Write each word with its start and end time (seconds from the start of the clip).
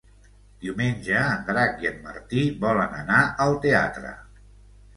Diumenge 0.61 1.19
en 1.33 1.43
Drac 1.49 1.85
i 1.85 1.91
en 1.91 2.01
Martí 2.07 2.47
volen 2.65 2.97
anar 3.05 3.21
al 3.47 3.57
teatre. 3.69 4.19